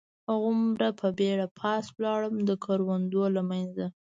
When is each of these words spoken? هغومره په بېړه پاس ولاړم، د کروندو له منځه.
هغومره 0.29 0.87
په 0.99 1.07
بېړه 1.17 1.47
پاس 1.59 1.85
ولاړم، 1.95 2.35
د 2.47 2.49
کروندو 2.63 3.23
له 3.35 3.41
منځه. 3.49 3.85